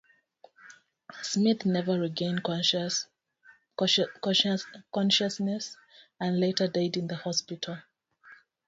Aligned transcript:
Smith 1.21 1.63
never 1.63 1.99
regained 1.99 2.41
consciousness 2.43 3.05
and 6.19 6.39
later 6.39 6.67
died 6.67 6.97
in 6.97 7.05
the 7.05 7.17
hospital. 7.23 7.77